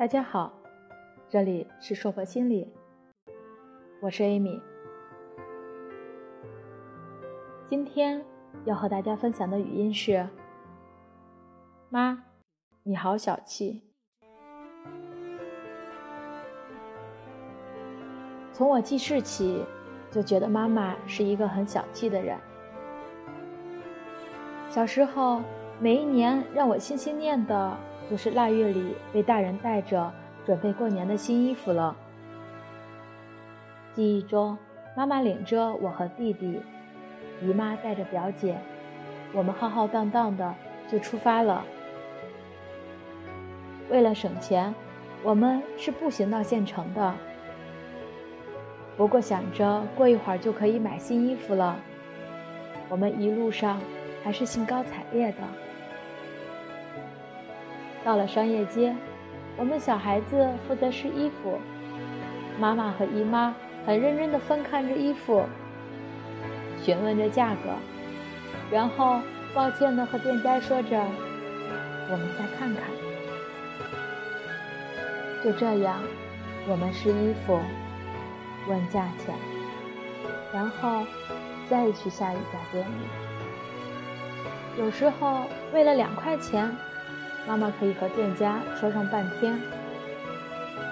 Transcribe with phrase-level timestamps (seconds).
[0.00, 0.50] 大家好，
[1.28, 2.66] 这里是硕博心理，
[4.00, 4.58] 我是 Amy。
[7.68, 8.24] 今天
[8.64, 10.26] 要和大家分享的语音是：
[11.90, 12.24] 妈，
[12.82, 13.82] 你好小气。
[18.54, 19.62] 从我记事起，
[20.10, 22.38] 就觉得妈妈是一个很小气的人。
[24.70, 25.42] 小时候，
[25.78, 27.76] 每一年让我心心念的。
[28.10, 30.12] 就是腊月里被大人带着
[30.44, 31.96] 准备过年的新衣服了。
[33.94, 34.58] 记忆中，
[34.96, 36.60] 妈妈领着我和弟弟，
[37.40, 38.58] 姨妈带着表姐，
[39.32, 40.52] 我们浩浩荡荡的
[40.90, 41.64] 就出发了。
[43.88, 44.74] 为了省钱，
[45.22, 47.14] 我们是步行到县城的。
[48.96, 51.76] 不过想着过一会儿就可以买新衣服了，
[52.88, 53.80] 我们一路上
[54.24, 55.38] 还是兴高采烈的。
[58.02, 58.96] 到了商业街，
[59.58, 61.58] 我们小孩子负责试衣服，
[62.58, 65.44] 妈妈和姨妈很认真地翻看着衣服，
[66.82, 67.70] 询问着价格，
[68.70, 69.20] 然后
[69.54, 70.98] 抱歉地和店家说着
[72.10, 72.84] ：“我们再看看。”
[75.44, 76.00] 就这样，
[76.66, 77.60] 我们试衣服，
[78.66, 79.34] 问价钱，
[80.54, 81.04] 然后
[81.68, 83.06] 再去下一家店里。
[84.78, 85.42] 有时候
[85.74, 86.74] 为了两块钱。
[87.46, 89.58] 妈妈可以和店家说上半天，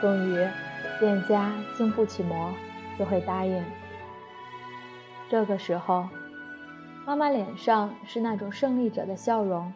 [0.00, 0.46] 终于，
[1.00, 2.52] 店家经不起磨，
[2.98, 3.64] 就会答应。
[5.30, 6.08] 这个时候，
[7.06, 9.72] 妈妈脸上是那种胜利者的笑容，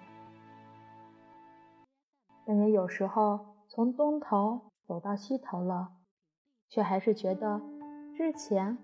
[2.45, 5.89] 但也有时候从东头走到西头了，
[6.69, 7.61] 却还是觉得
[8.14, 8.77] 之前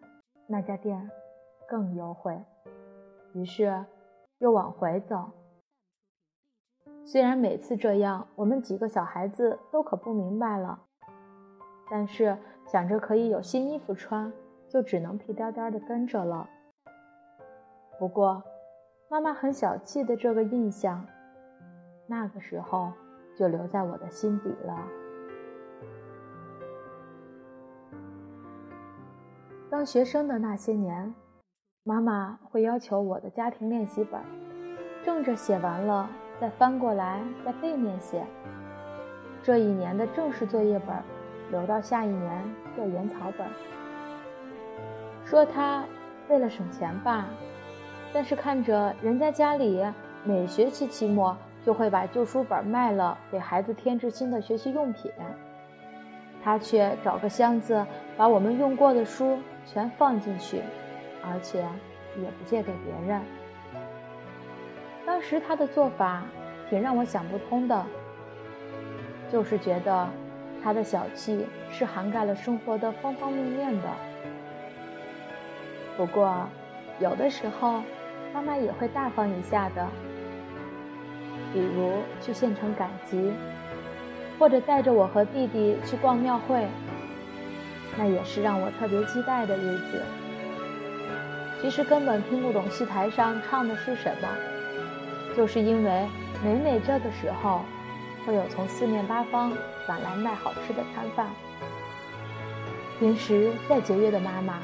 [0.47, 1.11] 那家店
[1.69, 2.43] 更优惠，
[3.35, 3.85] 于是
[4.39, 5.31] 又往回走。
[7.05, 10.79] 虽然每次这样，我们几个小孩子都可不明白了，
[11.91, 14.33] 但是想着可以有新衣服穿，
[14.69, 16.49] 就只能屁颠颠的跟着了。
[17.99, 18.43] 不过，
[19.11, 21.05] 妈妈很小气的这个印象，
[22.07, 22.93] 那个时候
[23.37, 24.89] 就留在我的心底了。
[29.69, 31.15] 当学生的那些年，
[31.83, 34.21] 妈妈会要求我的家庭练习本，
[35.03, 36.09] 正着写完了。
[36.41, 38.25] 再翻过来，在背面写。
[39.43, 40.97] 这一年的正式作业本，
[41.50, 43.47] 留到下一年做研草本。
[45.25, 45.84] 说他
[46.28, 47.26] 为了省钱吧，
[48.12, 49.84] 但是看着人家家里
[50.25, 55.10] 每学期期末就会把旧书本卖了，给孩子添置新的学习用品，
[56.43, 60.60] 他却找个箱子把我们用过的书全放进去，
[61.25, 61.60] 而且
[62.20, 63.20] 也不借给别人。
[65.05, 66.23] 当时他的做法
[66.71, 67.85] 挺让我想不通的，
[69.31, 70.09] 就是觉得
[70.63, 73.89] 他的小气是涵盖了生活的方方面面的。
[75.97, 76.49] 不过，
[76.99, 77.83] 有的时候
[78.33, 79.87] 妈妈也会大方一下的，
[81.53, 83.33] 比如去县城赶集，
[84.39, 86.67] 或者带着我和弟弟去逛庙会，
[87.99, 90.03] 那也是让我特别期待的日子。
[91.61, 94.29] 其实根本听不懂戏台上唱的是什么。
[95.37, 96.09] 就是因为
[96.44, 97.62] 每每这个时候，
[98.26, 99.53] 会有从四面八方
[99.87, 101.28] 赶来卖好吃的摊贩。
[102.98, 104.60] 平时再节约的妈妈，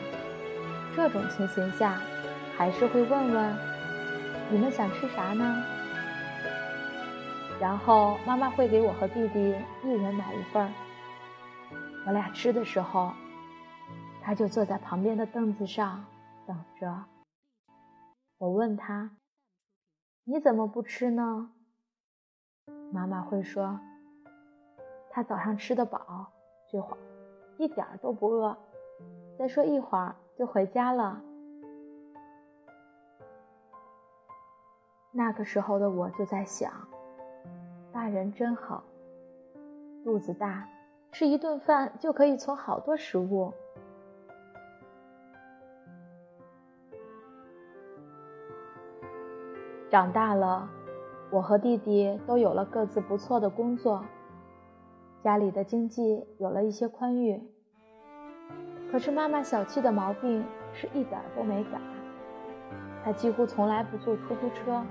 [0.95, 2.01] 这种情形下，
[2.57, 3.57] 还是会问问
[4.51, 5.65] 你们想吃啥呢？
[7.59, 10.71] 然后妈妈会给我和弟弟一人买一份儿。
[12.07, 13.13] 我俩吃的时候，
[14.23, 16.05] 他就坐在旁边的凳子上
[16.47, 17.05] 等着。
[18.39, 19.11] 我问他。
[20.31, 21.51] 你怎么不吃呢？
[22.93, 23.81] 妈妈会说
[25.09, 26.31] ：“他早上吃得饱，
[26.71, 26.99] 这会儿
[27.57, 28.55] 一点都不饿。
[29.39, 31.23] 再说一会儿就回家了。”
[35.13, 36.71] 那个时候的我就在想，
[37.91, 38.85] 大人真好，
[40.05, 40.69] 肚子大，
[41.11, 43.55] 吃一顿饭就可以存好多食物。
[49.91, 50.69] 长大了，
[51.31, 54.05] 我和弟弟都有了各自不错的工作，
[55.25, 57.43] 家里的经济有了一些宽裕。
[58.93, 60.45] 可是妈妈小气的毛病
[60.75, 61.79] 是一点都没改，
[63.03, 64.83] 她几乎从来不坐出租车，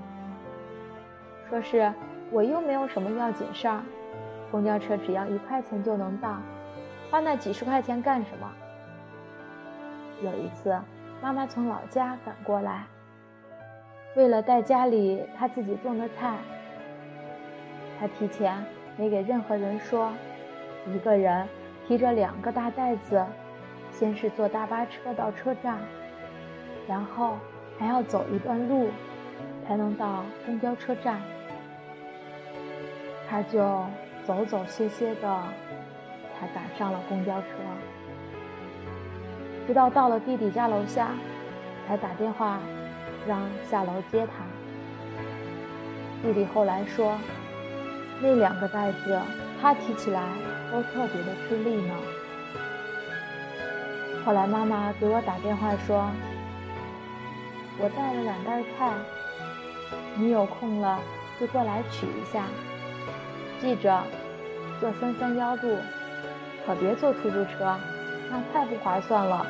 [1.48, 1.92] 说是
[2.32, 3.82] 我又没有什么要紧事儿，
[4.50, 6.38] 公交车只要一块钱就能到，
[7.08, 8.50] 花那几十块钱干什么？
[10.24, 10.76] 有一次，
[11.22, 12.84] 妈妈从老家赶过来。
[14.14, 16.36] 为了带家里他自己种的菜，
[18.00, 18.64] 他提前
[18.96, 20.12] 没给任何人说，
[20.86, 21.46] 一个人
[21.86, 23.24] 提着两个大袋子，
[23.92, 25.78] 先是坐大巴车到车站，
[26.88, 27.36] 然后
[27.78, 28.88] 还要走一段路，
[29.66, 31.20] 才能到公交车站。
[33.28, 33.84] 他就
[34.24, 35.42] 走走歇歇的，
[36.34, 37.48] 才赶上了公交车。
[39.66, 41.10] 直到到了弟弟家楼下，
[41.86, 42.58] 才打电话
[43.28, 44.42] 让下楼接他。
[46.22, 47.16] 弟弟后来说，
[48.20, 49.20] 那两个袋子
[49.60, 50.22] 他提起来
[50.72, 51.94] 都特别的吃力呢。
[54.24, 56.10] 后来妈妈给我打电话说，
[57.78, 58.92] 我带了两袋菜，
[60.16, 60.98] 你有空了
[61.38, 62.44] 就过来取一下。
[63.60, 64.02] 记着，
[64.80, 65.76] 坐三三幺路，
[66.66, 67.76] 可别坐出租车，
[68.30, 69.46] 那太不划算了。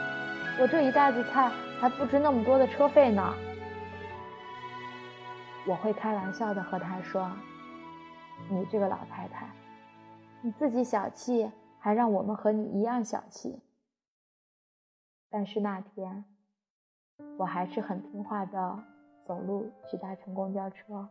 [0.61, 1.51] 我这一袋子菜
[1.81, 3.35] 还不值那么多的车费呢。
[5.69, 7.31] 我会开玩笑的和他说
[8.49, 9.47] ：“你这个老太太，
[10.41, 13.61] 你自己小气，还让我们和你一样小气。”
[15.29, 16.25] 但是那天，
[17.37, 18.83] 我还是很听话的，
[19.27, 21.07] 走路去搭乘公交车。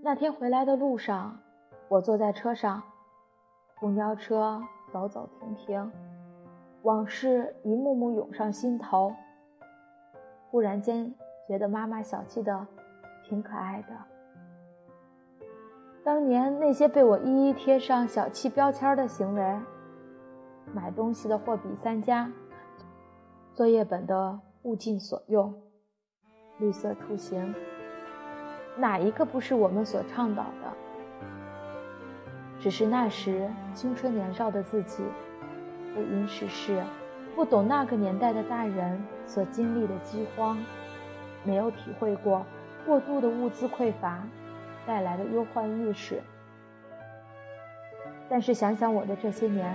[0.00, 1.38] 那天回来的路上，
[1.88, 2.82] 我坐在车上，
[3.78, 5.92] 公交车走走停停，
[6.84, 9.14] 往事一幕幕涌上心头。
[10.50, 11.14] 忽然间
[11.46, 12.66] 觉得妈妈小气的
[13.24, 13.88] 挺可爱的。
[16.04, 19.60] 当年那些被我一一贴上小气标签的行为，
[20.72, 22.30] 买东西的货比三家，
[23.52, 25.54] 作业本的物尽所用，
[26.58, 27.54] 绿色出行。
[28.76, 30.72] 哪一个不是我们所倡导的？
[32.58, 35.04] 只是那时青春年少的自己，
[35.94, 36.82] 不谙世事，
[37.38, 40.58] 不懂那个年代的大人所经历的饥荒，
[41.44, 42.44] 没有体会过
[42.84, 44.24] 过度的物资匮乏
[44.84, 46.20] 带来的忧患意识。
[48.28, 49.72] 但是想想我的这些年，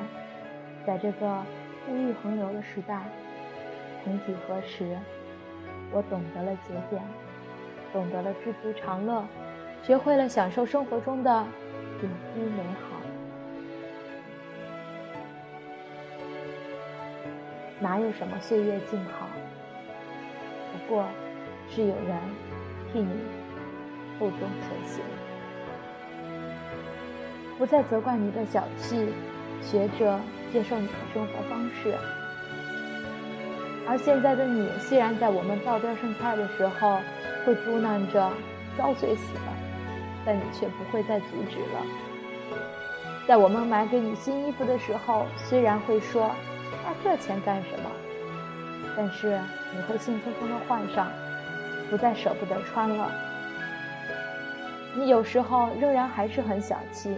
[0.86, 1.42] 在这个
[1.90, 3.02] 物欲横流的时代，
[4.04, 4.98] 曾几何时，
[5.94, 7.02] 我懂得了节俭。
[7.94, 9.24] 懂得了知足常乐，
[9.84, 11.46] 学会了享受生活中的
[12.02, 13.03] 点滴美好。
[17.84, 19.28] 哪有什么岁月静好？
[20.72, 21.06] 不过
[21.70, 22.18] 是有人
[22.94, 23.10] 替你
[24.18, 25.04] 负重前行。
[27.58, 29.10] 不再责怪你的小气，
[29.62, 30.18] 学着
[30.54, 31.94] 接受你的生活方式。
[33.86, 37.02] 而现在的你，虽然在我们道边剩菜的时候，
[37.46, 38.32] 会嘟囔着
[38.78, 39.54] 遭罪死了，
[40.26, 41.86] 但你却不会再阻止了。
[43.28, 46.32] 在我们买给你新衣服的时候，虽然会说
[47.04, 47.90] “这钱干什么”，
[48.98, 49.40] 但是
[49.74, 51.12] 你会兴冲冲地换上，
[51.90, 53.10] 不再舍不得穿了。
[54.96, 57.18] 你有时候仍然还是很小气，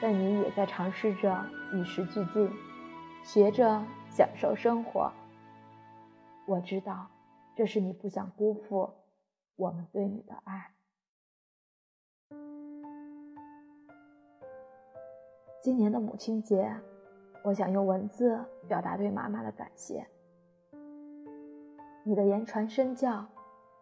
[0.00, 2.50] 但你也在尝试着与时俱进，
[3.22, 5.12] 学着享受生活。
[6.46, 7.08] 我知道，
[7.54, 8.90] 这是你不想辜负。
[9.56, 10.70] 我们对你的爱。
[15.60, 16.72] 今年的母亲节，
[17.42, 20.06] 我想用文字表达对妈妈的感谢。
[22.04, 23.24] 你的言传身教，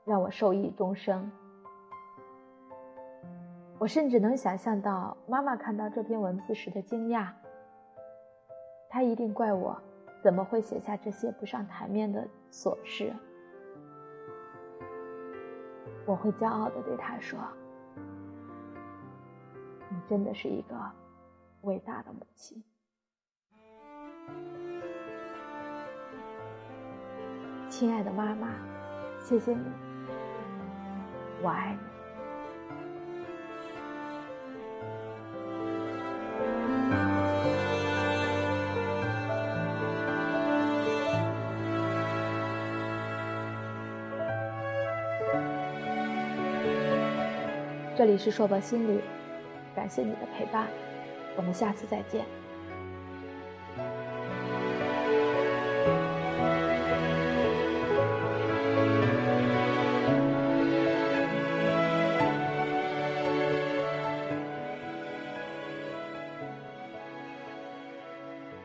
[0.04, 1.30] 让我受益终生。
[3.78, 7.28] 我甚至能想象到妈妈看到这篇文字时的惊讶。
[8.88, 9.80] 她一定怪我，
[10.20, 13.12] 怎么会写下这些不上台面的琐事。
[16.06, 17.38] 我会骄傲的对他说
[19.90, 20.74] ：“你真的是一个
[21.62, 22.62] 伟大的母亲，
[27.68, 28.48] 亲爱的妈妈，
[29.20, 29.60] 谢谢你，
[31.42, 31.78] 我爱你。”
[47.94, 49.00] 这里是硕博心理，
[49.74, 50.68] 感谢你的陪伴，
[51.34, 52.26] 我们下次再见。